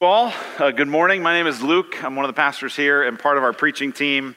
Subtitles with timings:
[0.00, 1.24] Well, uh, good morning.
[1.24, 2.04] My name is Luke.
[2.04, 4.36] I'm one of the pastors here and part of our preaching team.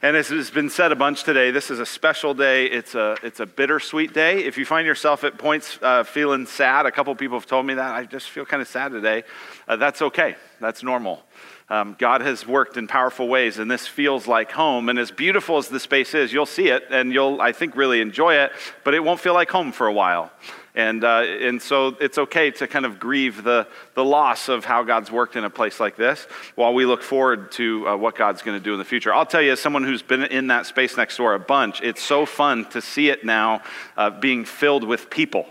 [0.00, 2.64] And as has been said a bunch today, this is a special day.
[2.64, 4.44] It's a, it's a bittersweet day.
[4.44, 7.74] If you find yourself at points uh, feeling sad, a couple people have told me
[7.74, 9.24] that, I just feel kind of sad today.
[9.68, 11.22] Uh, that's okay, that's normal.
[11.68, 14.88] Um, God has worked in powerful ways, and this feels like home.
[14.88, 18.00] And as beautiful as the space is, you'll see it, and you'll, I think, really
[18.00, 18.52] enjoy it,
[18.82, 20.32] but it won't feel like home for a while.
[20.76, 24.82] And, uh, and so it's okay to kind of grieve the, the loss of how
[24.82, 28.42] God's worked in a place like this while we look forward to uh, what God's
[28.42, 29.12] going to do in the future.
[29.12, 32.02] I'll tell you, as someone who's been in that space next door a bunch, it's
[32.02, 33.62] so fun to see it now
[33.96, 35.46] uh, being filled with people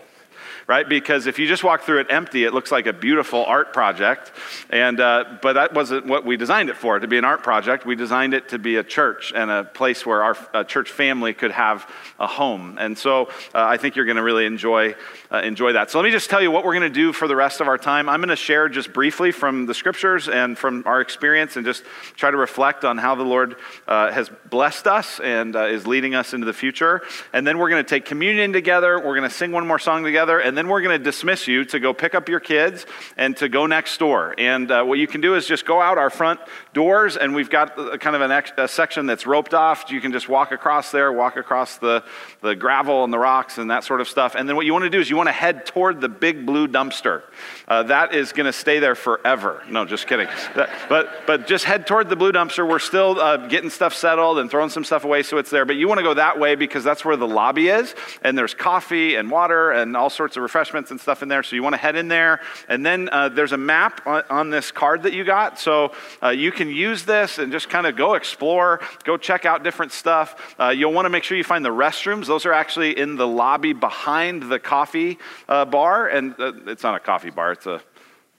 [0.68, 0.88] right?
[0.88, 4.32] Because if you just walk through it empty, it looks like a beautiful art project.
[4.70, 7.86] And, uh, but that wasn't what we designed it for, to be an art project.
[7.86, 11.52] We designed it to be a church and a place where our church family could
[11.52, 11.90] have
[12.20, 12.78] a home.
[12.80, 14.96] And so uh, I think you're going to really enjoy,
[15.32, 15.92] uh, enjoy that.
[15.92, 17.68] So let me just tell you what we're going to do for the rest of
[17.68, 18.10] our time.
[18.10, 21.84] I'm going to share just briefly from the scriptures and from our experience and just
[22.16, 23.56] try to reflect on how the Lord
[23.88, 27.02] uh, has blessed us and uh, is leading us into the future.
[27.34, 28.98] And then we're going to take communion together.
[28.98, 30.40] We're going to sing one more song together.
[30.40, 32.86] And and then we're going to dismiss you to go pick up your kids
[33.18, 34.34] and to go next door.
[34.38, 36.40] And uh, what you can do is just go out our front
[36.72, 39.92] doors, and we've got a, kind of an ex- a section that's roped off.
[39.92, 42.06] You can just walk across there, walk across the,
[42.40, 44.34] the gravel and the rocks and that sort of stuff.
[44.34, 46.46] And then what you want to do is you want to head toward the big
[46.46, 47.24] blue dumpster.
[47.68, 49.62] Uh, that is going to stay there forever.
[49.70, 50.30] No, just kidding.
[50.56, 52.66] But, but just head toward the blue dumpster.
[52.66, 55.66] We're still uh, getting stuff settled and throwing some stuff away so it's there.
[55.66, 58.54] But you want to go that way because that's where the lobby is, and there's
[58.54, 61.42] coffee and water and all sorts of refreshments and stuff in there.
[61.42, 62.40] So you want to head in there.
[62.70, 65.58] And then uh, there's a map on, on, this card that you got.
[65.60, 65.92] So
[66.22, 69.92] uh, you can use this and just kind of go explore, go check out different
[69.92, 70.56] stuff.
[70.60, 72.28] Uh, you'll want to make sure you find the restrooms.
[72.28, 75.18] Those are actually in the lobby behind the coffee
[75.50, 76.08] uh, bar.
[76.08, 77.82] And uh, it's not a coffee bar, it's a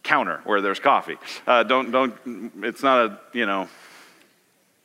[0.04, 1.16] counter where there's coffee.
[1.46, 2.14] Uh, don't, don't,
[2.62, 3.68] it's not a, you know,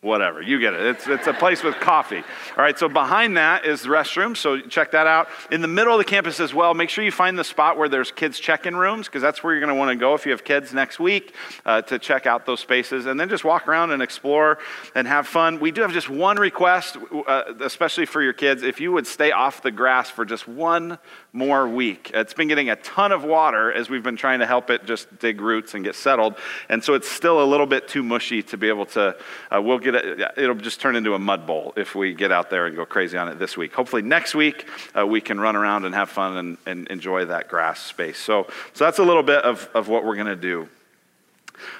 [0.01, 0.41] whatever.
[0.41, 0.81] You get it.
[0.81, 2.23] It's, it's a place with coffee.
[2.57, 5.27] All right, so behind that is the restroom, so check that out.
[5.51, 7.87] In the middle of the campus as well, make sure you find the spot where
[7.87, 10.25] there's kids' check in rooms, because that's where you're going to want to go if
[10.25, 11.35] you have kids next week
[11.67, 13.05] uh, to check out those spaces.
[13.05, 14.57] And then just walk around and explore
[14.95, 15.59] and have fun.
[15.59, 18.63] We do have just one request, uh, especially for your kids.
[18.63, 20.97] If you would stay off the grass for just one
[21.31, 22.09] more week.
[22.13, 25.19] It's been getting a ton of water as we've been trying to help it just
[25.19, 26.35] dig roots and get settled.
[26.69, 29.15] And so it's still a little bit too mushy to be able to,
[29.49, 32.49] uh, we'll get it, it'll just turn into a mud bowl if we get out
[32.49, 33.73] there and go crazy on it this week.
[33.73, 37.47] Hopefully next week uh, we can run around and have fun and, and, enjoy that
[37.47, 38.17] grass space.
[38.17, 40.67] So, so that's a little bit of, of what we're going to do.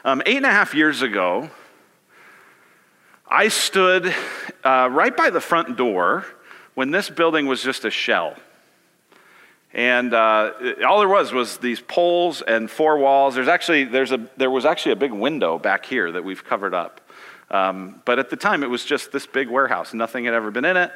[0.06, 1.50] Um, eight and a half years ago,
[3.28, 4.14] I stood
[4.64, 6.26] uh, right by the front door
[6.74, 8.36] when this building was just a shell.
[9.74, 10.52] And uh,
[10.86, 13.36] all there was was these poles and four walls.
[13.36, 16.74] There's actually, there's a, there was actually a big window back here that we've covered
[16.74, 17.01] up.
[17.52, 19.94] Um, but at the time, it was just this big warehouse.
[19.94, 20.92] Nothing had ever been in it.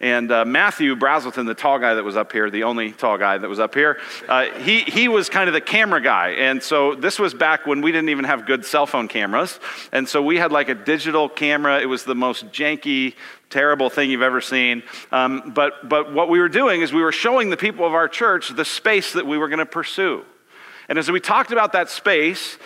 [0.00, 3.38] And uh, Matthew Brazelton, the tall guy that was up here, the only tall guy
[3.38, 6.30] that was up here, uh, he, he was kind of the camera guy.
[6.32, 9.58] And so this was back when we didn't even have good cell phone cameras.
[9.92, 11.80] And so we had like a digital camera.
[11.80, 13.14] It was the most janky,
[13.48, 14.82] terrible thing you've ever seen.
[15.12, 18.08] Um, but, but what we were doing is we were showing the people of our
[18.08, 20.24] church the space that we were going to pursue.
[20.88, 22.58] And as we talked about that space,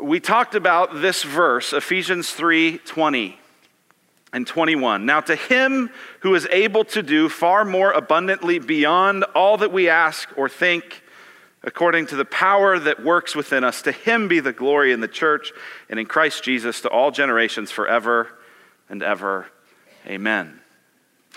[0.00, 3.38] we talked about this verse, Ephesians 3 20
[4.32, 5.06] and 21.
[5.06, 9.88] Now, to him who is able to do far more abundantly beyond all that we
[9.88, 11.02] ask or think,
[11.62, 15.08] according to the power that works within us, to him be the glory in the
[15.08, 15.52] church
[15.88, 18.28] and in Christ Jesus to all generations forever
[18.88, 19.46] and ever.
[20.06, 20.60] Amen.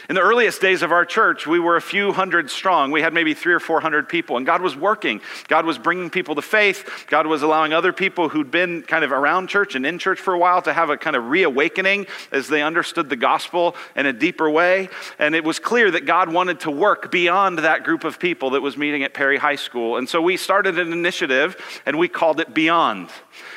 [0.07, 2.91] In the earliest days of our church, we were a few hundred strong.
[2.91, 5.21] We had maybe three or four hundred people, and God was working.
[5.47, 7.05] God was bringing people to faith.
[7.07, 10.33] God was allowing other people who'd been kind of around church and in church for
[10.33, 14.13] a while to have a kind of reawakening as they understood the gospel in a
[14.13, 14.89] deeper way.
[15.17, 18.61] And it was clear that God wanted to work beyond that group of people that
[18.61, 19.97] was meeting at Perry High School.
[19.97, 23.09] And so we started an initiative, and we called it Beyond.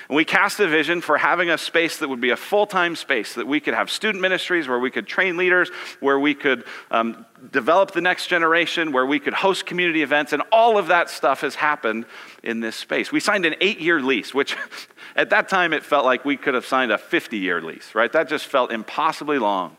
[0.08, 2.96] And we cast a vision for having a space that would be a full time
[2.96, 5.70] space, that we could have student ministries, where we could train leaders,
[6.00, 10.42] where we could um, develop the next generation, where we could host community events, and
[10.52, 12.06] all of that stuff has happened
[12.42, 13.12] in this space.
[13.12, 14.56] We signed an eight year lease, which
[15.16, 18.12] at that time it felt like we could have signed a 50 year lease, right?
[18.12, 19.76] That just felt impossibly long.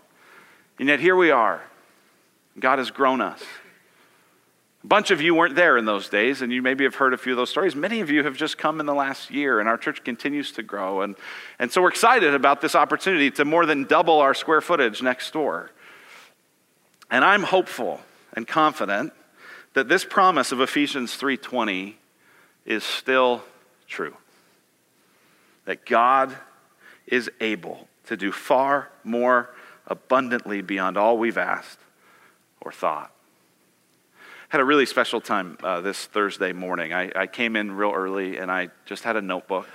[0.80, 1.62] And yet here we are.
[2.60, 3.44] God has grown us.
[4.84, 7.18] A bunch of you weren't there in those days, and you maybe have heard a
[7.18, 7.74] few of those stories.
[7.76, 10.64] Many of you have just come in the last year, and our church continues to
[10.64, 11.02] grow.
[11.02, 11.16] And,
[11.58, 15.32] and so we're excited about this opportunity to more than double our square footage next
[15.32, 15.72] door.
[17.10, 18.02] And I'm hopeful
[18.34, 19.14] and confident
[19.74, 21.96] that this promise of Ephesians 3:20
[22.66, 23.44] is still
[23.88, 24.18] true.
[25.66, 26.36] that God
[27.08, 29.50] is able to do far more
[29.88, 31.80] abundantly beyond all we've asked
[32.60, 33.13] or thought.
[34.54, 36.94] Had a really special time uh, this Thursday morning.
[36.94, 39.68] I, I came in real early and I just had a notebook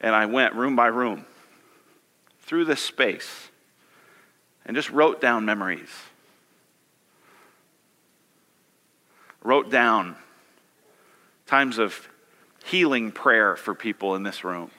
[0.00, 1.26] and I went room by room
[2.42, 3.48] through this space
[4.64, 5.88] and just wrote down memories.
[9.42, 10.14] Wrote down
[11.46, 12.08] times of
[12.66, 14.70] healing prayer for people in this room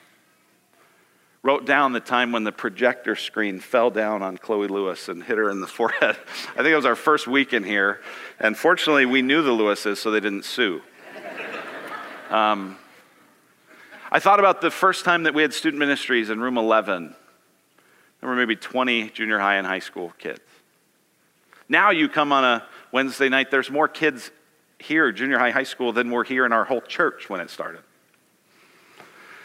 [1.42, 5.38] wrote down the time when the projector screen fell down on Chloe Lewis and hit
[5.38, 6.16] her in the forehead.
[6.52, 8.00] I think it was our first week in here.
[8.38, 10.82] And fortunately, we knew the Lewises, so they didn't sue.
[12.30, 12.78] Um,
[14.12, 17.12] I thought about the first time that we had student ministries in room 11.
[18.20, 20.38] There were maybe 20 junior high and high school kids.
[21.68, 24.30] Now you come on a Wednesday night, there's more kids
[24.78, 27.82] here, junior high, high school, than were here in our whole church when it started.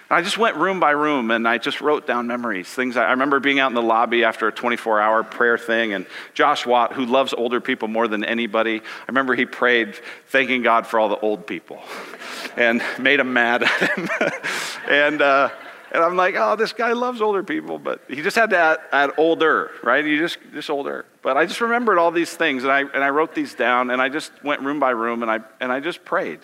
[0.10, 2.68] I just went room by room and I just wrote down memories.
[2.68, 5.94] Things I, I remember being out in the lobby after a 24 hour prayer thing,
[5.94, 9.96] and Josh Watt, who loves older people more than anybody, I remember he prayed
[10.28, 11.81] thanking God for all the old people
[12.57, 14.10] and made them mad at him.
[14.90, 15.50] and, uh,
[15.92, 18.80] and I'm like, oh, this guy loves older people, but he just had to add,
[18.92, 20.04] add, older, right?
[20.04, 21.06] You just just older.
[21.22, 24.01] But I just remembered all these things, and I and I wrote these down, and
[24.01, 26.42] I just went room by room, and I and I just prayed.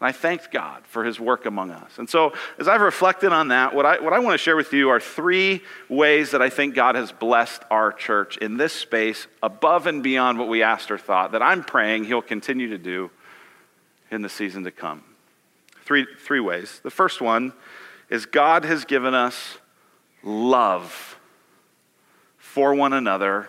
[0.00, 1.98] And I thanked God for his work among us.
[1.98, 4.72] And so, as I've reflected on that, what I, what I want to share with
[4.72, 5.60] you are three
[5.90, 10.38] ways that I think God has blessed our church in this space above and beyond
[10.38, 13.10] what we asked or thought, that I'm praying he'll continue to do
[14.10, 15.04] in the season to come.
[15.84, 16.80] Three, three ways.
[16.82, 17.52] The first one
[18.08, 19.58] is God has given us
[20.22, 21.18] love
[22.38, 23.48] for one another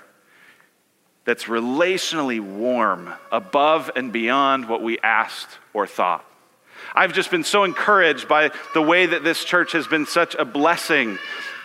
[1.23, 6.25] that's relationally warm above and beyond what we asked or thought.
[6.93, 10.45] I've just been so encouraged by the way that this church has been such a
[10.45, 11.17] blessing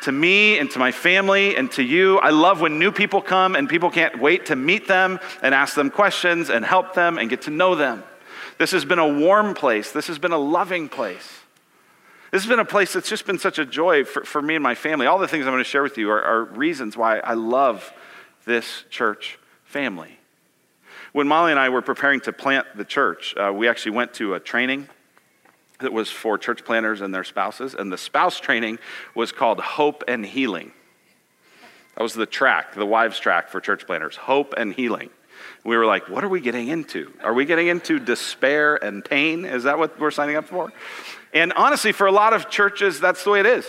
[0.03, 2.19] to me and to my family and to you.
[2.19, 5.75] I love when new people come and people can't wait to meet them and ask
[5.75, 8.05] them questions and help them and get to know them.
[8.59, 9.93] This has been a warm place.
[9.93, 11.41] This has been a loving place.
[12.31, 14.63] This has been a place that's just been such a joy for, for me and
[14.63, 15.07] my family.
[15.07, 17.93] All the things I'm going to share with you are, are reasons why I love
[18.45, 20.19] this church family.
[21.13, 24.35] When Molly and I were preparing to plant the church, uh, we actually went to
[24.35, 24.89] a training
[25.81, 27.75] that was for church planters and their spouses.
[27.75, 28.79] And the spouse training
[29.15, 30.73] was called Hope and Healing.
[31.97, 35.11] That was the track, the wives' track for church planters Hope and Healing.
[35.65, 37.13] We were like, what are we getting into?
[37.23, 39.45] Are we getting into despair and pain?
[39.45, 40.73] Is that what we're signing up for?
[41.35, 43.67] And honestly, for a lot of churches, that's the way it is.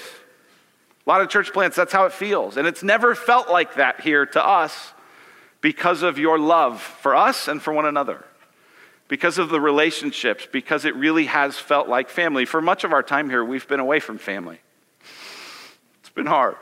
[1.06, 2.58] A lot of church plants, that's how it feels.
[2.58, 4.94] And it's never felt like that here to us
[5.62, 8.24] because of your love for us and for one another
[9.08, 12.46] because of the relationships, because it really has felt like family.
[12.46, 14.60] For much of our time here, we've been away from family.
[16.00, 16.58] It's been hard.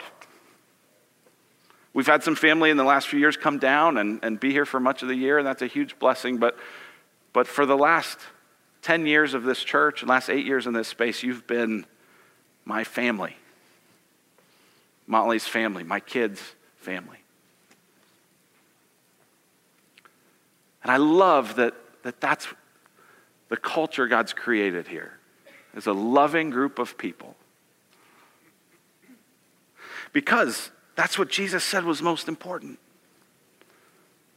[1.92, 4.66] We've had some family in the last few years come down and, and be here
[4.66, 6.36] for much of the year, and that's a huge blessing.
[6.36, 6.56] But,
[7.32, 8.18] but for the last
[8.82, 11.86] 10 years of this church last eight years in this space, you've been
[12.64, 13.36] my family.
[15.06, 16.42] Molly's family, my kids'
[16.76, 17.18] family.
[20.82, 21.74] And I love that
[22.06, 22.46] that that's
[23.48, 25.18] the culture God's created here
[25.74, 27.34] is a loving group of people.
[30.12, 32.78] Because that's what Jesus said was most important.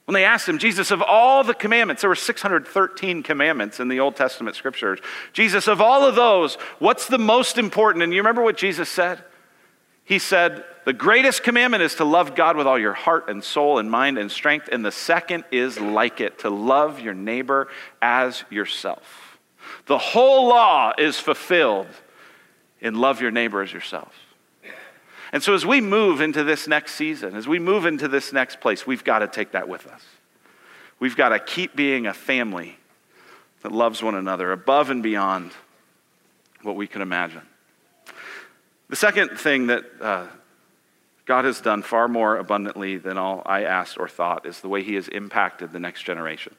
[0.06, 4.00] When they asked him, Jesus, of all the commandments, there were 613 commandments in the
[4.00, 4.98] Old Testament scriptures.
[5.32, 8.04] Jesus, of all of those, what's the most important?
[8.04, 9.24] And you remember what Jesus said?
[10.10, 13.78] He said, The greatest commandment is to love God with all your heart and soul
[13.78, 14.68] and mind and strength.
[14.72, 17.68] And the second is like it, to love your neighbor
[18.02, 19.38] as yourself.
[19.86, 21.90] The whole law is fulfilled
[22.82, 24.12] in love your neighbor as yourself.
[25.32, 28.62] And so, as we move into this next season, as we move into this next
[28.62, 30.02] place, we've got to take that with us.
[31.00, 32.80] We've got to keep being a family
[33.62, 35.52] that loves one another above and beyond
[36.64, 37.44] what we can imagine.
[38.90, 40.26] The second thing that uh,
[41.26, 44.84] God has done far more abundantly than all I asked or thought is the way
[44.84, 46.56] He has impacted the next generation.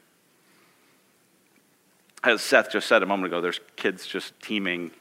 [2.23, 4.91] As Seth just said a moment ago, there's kids just teeming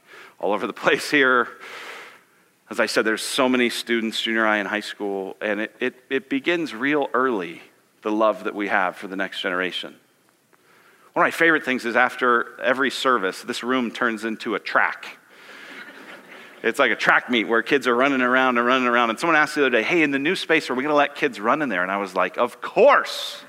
[0.41, 1.47] all over the place here.
[2.69, 5.95] As I said, there's so many students, junior high and high school, and it, it,
[6.11, 7.63] it begins real early,
[8.03, 9.95] the love that we have for the next generation.
[11.13, 15.19] One of my favorite things is after every service, this room turns into a track
[16.63, 19.11] it's like a track meet where kids are running around and running around.
[19.11, 20.97] And someone asked the other day, hey, in the new space, are we going to
[20.97, 21.83] let kids run in there?
[21.83, 23.43] And I was like, of course.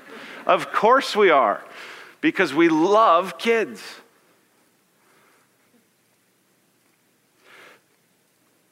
[0.46, 1.62] Of course we are.
[2.20, 3.82] Because we love kids.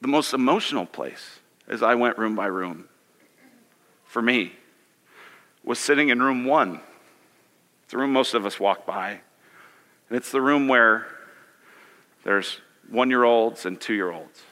[0.01, 2.85] the most emotional place as I went room by room
[4.03, 4.51] for me
[5.63, 6.81] was sitting in room one.
[7.83, 9.21] It's the room most of us walk by.
[10.09, 11.07] And it's the room where
[12.23, 14.43] there's one year olds and two year olds.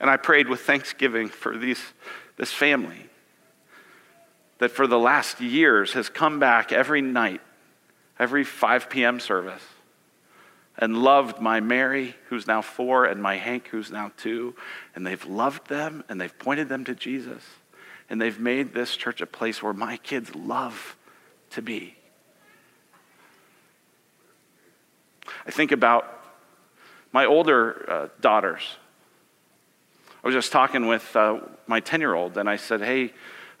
[0.00, 1.80] And I prayed with thanksgiving for these,
[2.36, 3.08] this family
[4.58, 7.40] that for the last years has come back every night,
[8.18, 9.20] every 5 p.m.
[9.20, 9.62] service,
[10.78, 14.54] and loved my Mary, who's now four, and my Hank, who's now two.
[14.94, 17.44] And they've loved them and they've pointed them to Jesus.
[18.08, 20.96] And they've made this church a place where my kids love
[21.50, 21.96] to be.
[25.46, 26.06] I think about
[27.12, 28.62] my older uh, daughters.
[30.22, 33.12] I was just talking with uh, my 10 year old, and I said, Hey,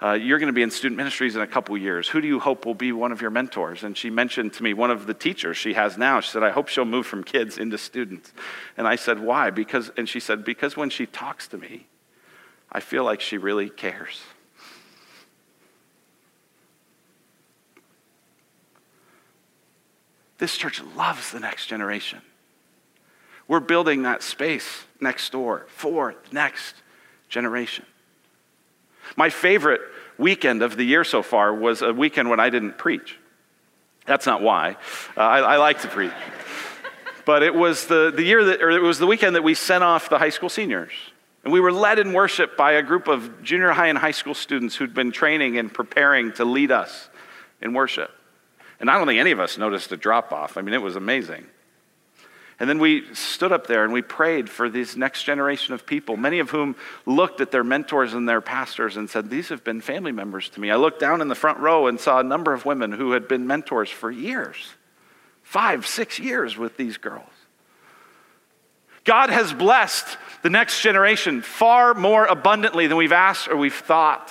[0.02, 2.08] uh, you're going to be in student ministries in a couple years.
[2.08, 3.84] Who do you hope will be one of your mentors?
[3.84, 6.20] And she mentioned to me one of the teachers she has now.
[6.20, 8.32] She said, I hope she'll move from kids into students.
[8.76, 9.50] And I said, Why?
[9.50, 11.86] Because, and she said, Because when she talks to me,
[12.70, 14.20] I feel like she really cares.
[20.42, 22.20] This church loves the next generation.
[23.46, 26.74] We're building that space next door for the next
[27.28, 27.86] generation.
[29.14, 29.82] My favorite
[30.18, 33.20] weekend of the year so far was a weekend when I didn't preach.
[34.04, 34.78] That's not why.
[35.16, 36.10] Uh, I, I like to preach.
[37.24, 39.84] but it was the, the year that, or it was the weekend that we sent
[39.84, 40.90] off the high school seniors.
[41.44, 44.34] And we were led in worship by a group of junior high and high school
[44.34, 47.10] students who'd been training and preparing to lead us
[47.60, 48.10] in worship.
[48.82, 50.56] And I don't think any of us noticed a drop off.
[50.56, 51.46] I mean, it was amazing.
[52.58, 56.16] And then we stood up there and we prayed for this next generation of people,
[56.16, 56.74] many of whom
[57.06, 60.60] looked at their mentors and their pastors and said, These have been family members to
[60.60, 60.72] me.
[60.72, 63.28] I looked down in the front row and saw a number of women who had
[63.28, 64.74] been mentors for years
[65.42, 67.28] five, six years with these girls.
[69.04, 74.30] God has blessed the next generation far more abundantly than we've asked or we've thought.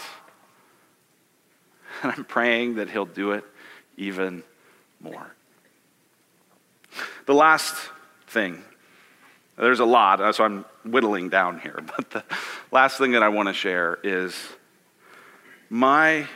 [2.04, 3.46] And I'm praying that He'll do it
[4.02, 4.44] even
[5.00, 5.36] more.
[7.28, 7.76] The last
[8.28, 8.64] thing,
[9.58, 12.24] there's a lot, uh, so I'm whittling down here, but the
[12.72, 14.36] last thing that I want to share is
[15.70, 16.28] my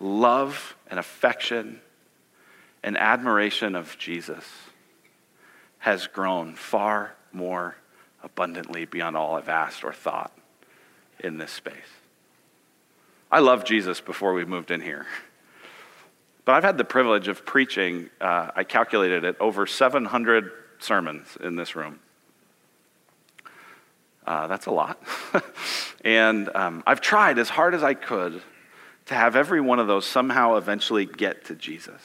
[0.00, 1.80] love and affection
[2.82, 4.44] and admiration of Jesus
[5.78, 7.76] has grown far more
[8.22, 10.32] abundantly beyond all I've asked or thought
[11.18, 11.74] in this space.
[13.30, 15.06] I loved Jesus before we moved in here.
[16.44, 21.56] But I've had the privilege of preaching, uh, I calculated it, over 700 sermons in
[21.56, 22.00] this room.
[24.26, 25.02] Uh, that's a lot.
[26.04, 28.42] and um, I've tried as hard as I could
[29.06, 32.00] to have every one of those somehow eventually get to Jesus.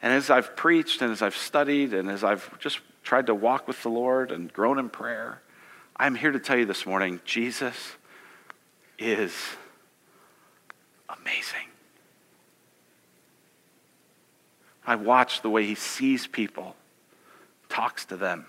[0.00, 3.68] And as I've preached and as I've studied and as I've just tried to walk
[3.68, 5.42] with the Lord and grown in prayer,
[5.96, 7.76] I'm here to tell you this morning Jesus
[8.98, 9.32] is
[11.20, 11.68] amazing.
[14.86, 16.74] I watch the way he sees people,
[17.68, 18.46] talks to them,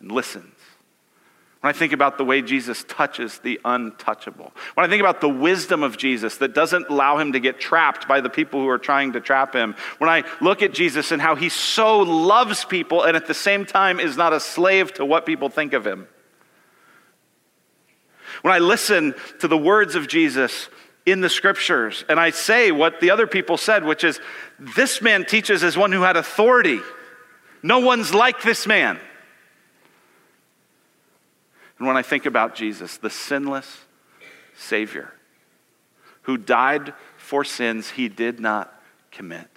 [0.00, 0.54] and listens.
[1.60, 5.28] When I think about the way Jesus touches the untouchable, when I think about the
[5.28, 8.78] wisdom of Jesus that doesn't allow him to get trapped by the people who are
[8.78, 13.02] trying to trap him, when I look at Jesus and how he so loves people
[13.02, 16.08] and at the same time is not a slave to what people think of him,
[18.40, 20.70] when I listen to the words of Jesus
[21.10, 22.04] in the scriptures.
[22.08, 24.20] And I say what the other people said, which is
[24.58, 26.80] this man teaches as one who had authority.
[27.62, 28.98] No one's like this man.
[31.78, 33.84] And when I think about Jesus, the sinless
[34.54, 35.12] Savior
[36.22, 38.72] who died for sins he did not
[39.10, 39.48] commit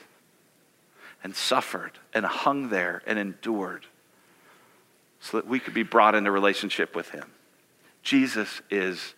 [1.24, 3.86] and suffered and hung there and endured
[5.20, 7.26] so that we could be brought into relationship with him.
[8.02, 9.14] Jesus is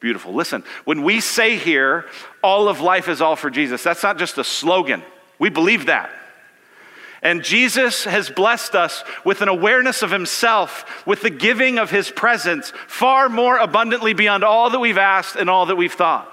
[0.00, 0.34] beautiful.
[0.34, 2.06] Listen, when we say here,
[2.42, 5.02] all of life is all for Jesus, that's not just a slogan.
[5.38, 6.10] We believe that.
[7.22, 12.10] And Jesus has blessed us with an awareness of himself, with the giving of his
[12.10, 16.30] presence, far more abundantly beyond all that we've asked and all that we've thought.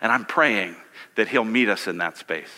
[0.00, 0.74] And I'm praying
[1.16, 2.50] that he'll meet us in that space.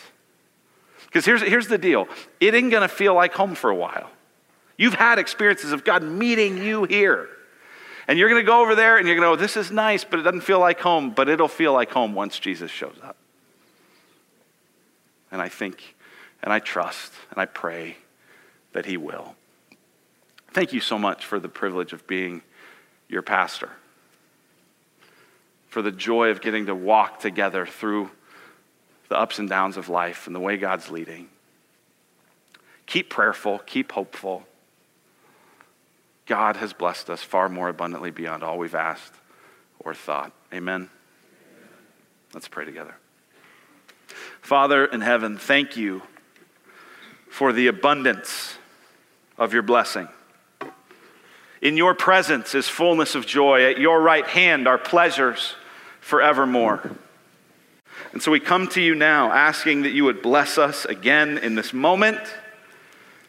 [1.06, 2.06] Because here's, here's the deal
[2.40, 4.10] it ain't gonna feel like home for a while.
[4.76, 7.28] You've had experiences of God meeting you here.
[8.06, 10.04] And you're going to go over there and you're going to go, this is nice,
[10.04, 13.16] but it doesn't feel like home, but it'll feel like home once Jesus shows up.
[15.32, 15.96] And I think,
[16.42, 17.96] and I trust, and I pray
[18.72, 19.34] that he will.
[20.52, 22.42] Thank you so much for the privilege of being
[23.08, 23.70] your pastor,
[25.68, 28.10] for the joy of getting to walk together through
[29.08, 31.28] the ups and downs of life and the way God's leading
[32.86, 34.46] Keep prayerful, keep hopeful.
[36.26, 39.14] God has blessed us far more abundantly beyond all we've asked
[39.78, 40.32] or thought.
[40.52, 40.88] Amen.
[42.32, 42.94] Let's pray together.
[44.40, 46.02] Father in heaven, thank you
[47.28, 48.56] for the abundance
[49.36, 50.08] of your blessing.
[51.60, 53.64] In your presence is fullness of joy.
[53.64, 55.54] At your right hand are pleasures
[56.00, 56.90] forevermore.
[58.12, 61.54] And so we come to you now asking that you would bless us again in
[61.54, 62.20] this moment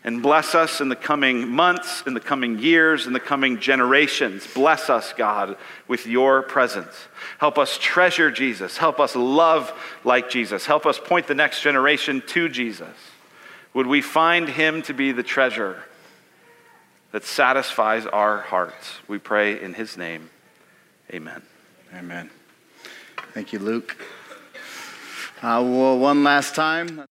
[0.05, 4.45] and bless us in the coming months, in the coming years, in the coming generations.
[4.53, 5.57] Bless us, God,
[5.87, 6.93] with your presence.
[7.39, 8.77] Help us treasure Jesus.
[8.77, 10.67] Help us love like Jesus.
[10.67, 12.87] Help us point the next generation to Jesus.
[13.73, 15.83] Would we find him to be the treasure
[17.11, 18.99] that satisfies our hearts?
[19.07, 20.29] We pray in his name.
[21.11, 21.41] Amen.
[21.95, 22.29] Amen.
[23.33, 23.97] Thank you, Luke.
[25.41, 27.03] Uh, well, one last time.